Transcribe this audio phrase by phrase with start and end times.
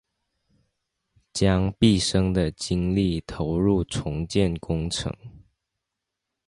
[1.31, 5.15] 将毕生的精力投入重建工程